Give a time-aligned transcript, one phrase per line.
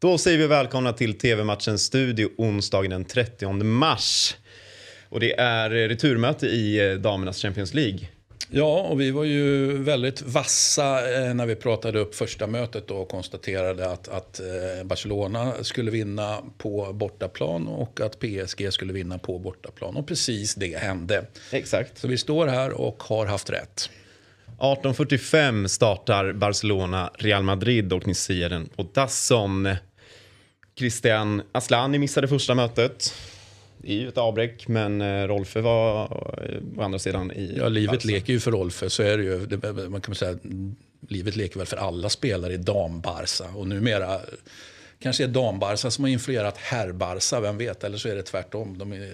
[0.00, 4.36] Då säger vi välkomna till TV-matchens studio onsdagen den 30 mars.
[5.08, 7.98] Och det är returmöte i eh, damernas Champions League.
[8.50, 13.08] Ja, och vi var ju väldigt vassa eh, när vi pratade upp första mötet och
[13.08, 19.38] konstaterade att, att eh, Barcelona skulle vinna på bortaplan och att PSG skulle vinna på
[19.38, 19.96] bortaplan.
[19.96, 21.24] Och precis det hände.
[21.50, 21.98] Exakt.
[21.98, 23.90] Så vi står här och har haft rätt.
[24.58, 29.68] 18.45 startar Barcelona Real Madrid och ni ser den på Dasson.
[30.78, 33.14] Christian Aslani missade första mötet.
[33.78, 37.54] Det är ju ett avbräck, men eh, Rolfe var eh, å andra sidan i...
[37.56, 38.08] Ja, livet Barca.
[38.08, 39.46] leker ju för Rolfe, så är det ju.
[39.46, 40.38] Det, man kan säga,
[41.08, 43.46] livet leker väl för alla spelare i dambarsa.
[43.54, 44.20] Och numera
[44.98, 47.84] kanske är dambarsa som har influerat herrbarsa, vem vet?
[47.84, 48.78] Eller så är det tvärtom.
[48.78, 49.12] De är,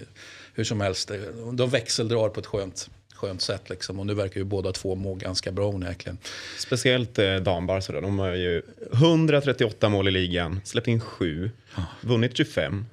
[0.53, 1.11] hur som helst,
[1.53, 3.69] de växeldrar på ett skönt, skönt sätt.
[3.69, 3.99] Liksom.
[3.99, 6.17] Och nu verkar ju båda två må ganska bra onekligen.
[6.57, 8.01] Speciellt eh, dambarsa då.
[8.01, 8.61] De har ju
[8.93, 11.51] 138 mål i ligan, släppt in 7,
[12.01, 12.85] vunnit 25.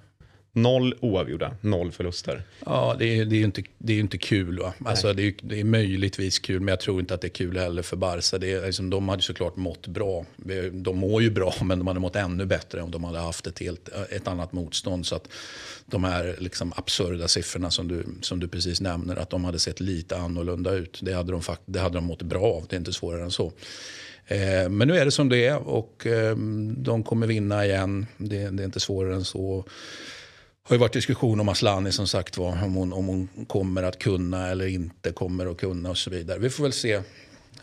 [0.55, 2.43] Noll oavgjorda, noll förluster.
[2.67, 4.59] Ja, det är, det är ju inte, det är inte kul.
[4.59, 4.75] Va?
[4.85, 7.59] Alltså, det, är, det är möjligtvis kul, men jag tror inte att det är kul
[7.59, 8.39] heller för Barca.
[8.39, 10.25] Det är, liksom, de hade såklart mått bra.
[10.73, 13.59] De mår ju bra, men de hade mått ännu bättre om de hade haft ett,
[13.59, 15.07] helt, ett annat motstånd.
[15.07, 15.29] Så att
[15.87, 19.81] de här liksom, absurda siffrorna som du, som du precis nämner, att de hade sett
[19.81, 21.01] lite annorlunda ut.
[21.03, 22.67] Det hade de, det hade de mått bra av.
[22.69, 23.53] Det är inte svårare än så.
[24.27, 26.37] Eh, men nu är det som det är och eh,
[26.77, 28.07] de kommer vinna igen.
[28.17, 29.65] Det, det är inte svårare än så
[30.65, 32.65] har ju varit diskussion om Aslani som sagt var.
[32.65, 36.39] Om hon, om hon kommer att kunna eller inte kommer att kunna och så vidare.
[36.39, 37.03] Vi får väl se,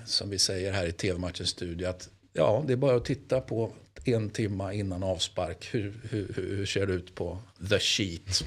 [0.06, 3.72] som vi säger här i TV-matchens studio, att ja, det är bara att titta på
[4.08, 5.68] en timme innan avspark.
[5.72, 7.38] Hur, hur, hur ser det ut på
[7.70, 8.44] the sheet?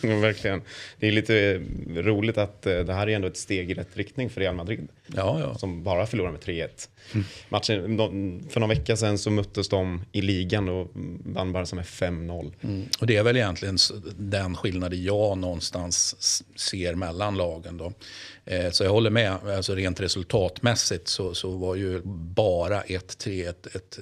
[0.02, 0.62] Verkligen.
[0.98, 4.30] Det är lite roligt att eh, det här är ändå ett steg i rätt riktning
[4.30, 4.88] för Real Madrid.
[5.06, 5.54] Ja, ja.
[5.58, 6.88] Som bara förlorar med 3-1.
[7.48, 7.96] Matchen,
[8.50, 10.90] för någon vecka sedan så möttes de i ligan och
[11.24, 12.52] vann bara med 5-0.
[12.62, 12.86] Mm.
[13.00, 13.78] Och det är väl egentligen
[14.18, 16.16] den skillnaden jag någonstans
[16.56, 17.76] ser mellan lagen.
[17.76, 17.92] Då.
[18.44, 19.32] Eh, så jag håller med.
[19.32, 22.00] Alltså rent resultatmässigt så, så var ju
[22.34, 23.98] bara 1-3 ett, ett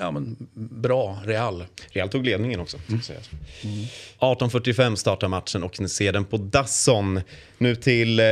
[0.00, 1.64] ja, men bra Real.
[1.88, 2.78] Real tog ledningen också.
[3.02, 3.30] sägas.
[4.18, 7.20] 18.45 startar matchen och ni ser den på Dasson.
[7.58, 8.24] Nu till eh,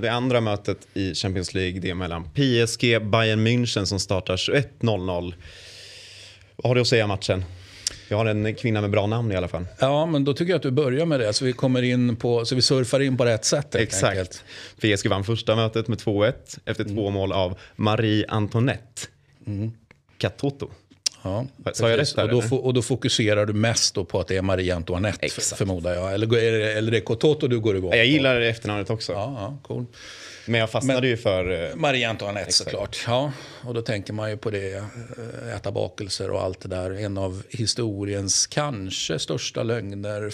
[0.00, 1.80] det andra mötet i Champions League.
[1.80, 5.34] Det är mellan PSG Bayern München som startar 21.00.
[6.56, 7.44] Vad har du att säga matchen?
[8.08, 9.66] Jag har en kvinna med bra namn i alla fall.
[9.78, 11.32] Ja, men då tycker jag att du börjar med det.
[11.32, 13.74] Så vi, kommer in på, så vi surfar in på rätt sätt.
[13.74, 13.82] enkelt.
[13.82, 14.44] Exakt.
[14.80, 16.32] PSG vann första mötet med 2-1
[16.64, 19.02] efter två mål av Marie Antoinette.
[20.18, 20.70] Katoto.
[21.22, 22.64] Ja, Sa jag rätt där, och, då, eller?
[22.64, 25.58] och då fokuserar du mest på att det är Marie Antoinette, Exakt.
[25.58, 26.14] förmodar jag.
[26.14, 26.36] Eller,
[26.76, 28.06] eller det är Cototo du går igång Jag på?
[28.06, 29.12] gillar efternamnet också.
[29.12, 29.86] Ja, ja, cool.
[30.46, 31.70] Men jag fastnade ju för...
[31.70, 33.04] eh, Marie Antoinette såklart.
[33.06, 33.32] Ja,
[33.64, 36.90] och då tänker man ju på det, eh, äta bakelser och allt det där.
[36.90, 40.30] En av historiens kanske största lögner.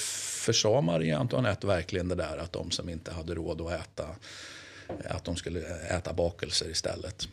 [0.46, 4.04] Försa Marie Antoinette verkligen det där att de som inte hade råd att äta,
[5.08, 5.60] att de skulle
[5.90, 7.28] äta bakelser istället.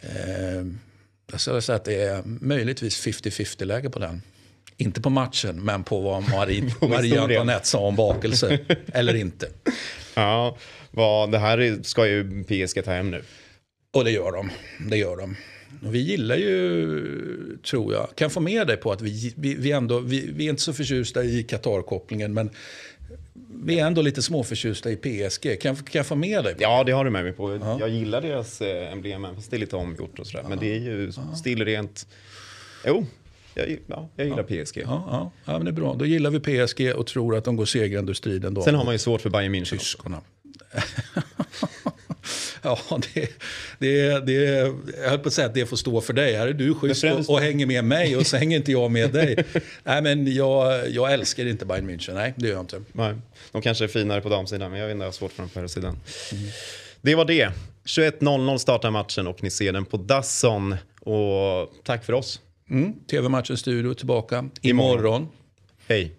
[0.00, 0.64] Eh,
[1.30, 4.22] jag skulle säga att det är möjligtvis 50-50 läge på den.
[4.76, 6.70] Inte på matchen, men på vad Marie.
[7.20, 8.58] Antoinette sa om bakelser.
[8.92, 9.48] Eller inte.
[10.14, 10.56] Ja,
[10.90, 13.22] vad, det här är- ska ju PSG ta hem nu.
[13.94, 14.50] Och det gör de.
[14.90, 15.36] Det gör de.
[15.86, 19.72] Och vi gillar ju, tror jag, kan få med dig på att vi, vi, vi
[19.72, 22.50] ändå, vi, vi är inte så förtjusta i Qatar-kopplingen, men
[23.64, 25.60] vi är ändå lite småförtjusta i PSG.
[25.60, 26.54] Kan, kan jag få med dig?
[26.54, 26.62] På?
[26.62, 27.76] Ja, det har du med mig på.
[27.80, 30.44] Jag gillar deras eh, emblem, fast det är lite omgjort och sådär.
[30.48, 32.06] Men det är ju stilrent.
[32.86, 33.06] Jo,
[33.54, 34.78] jag, ja, jag gillar PSG.
[34.78, 35.94] Ja, ja, ja, men det är bra.
[35.94, 38.54] Då gillar vi PSG och tror att de går segrande ur striden.
[38.54, 38.62] Då.
[38.62, 39.74] Sen har man ju svårt för Bayern München.
[39.74, 40.22] också.
[42.90, 43.28] Ja, det,
[43.78, 44.32] det, det,
[45.02, 46.34] jag höll på att säga att det får stå för dig.
[46.34, 49.12] Här är du schysst och, och hänger med mig och så hänger inte jag med
[49.12, 49.44] dig.
[49.84, 52.14] Nej, men jag, jag älskar inte Bayern München.
[52.14, 52.82] Nej, det gör jag inte.
[52.92, 53.14] Nej,
[53.52, 55.48] de kanske är finare på damsidan, men jag vet inte, jag har svårt för dem
[55.48, 55.98] på herrsidan.
[57.00, 57.50] Det var det.
[57.84, 60.76] 21.00 startar matchen och ni ser den på Dasson.
[61.00, 62.40] Och tack för oss.
[62.70, 62.92] Mm.
[63.10, 64.98] TV-matchen studio tillbaka Imorgon.
[64.98, 65.28] imorgon.
[65.88, 66.12] Hej.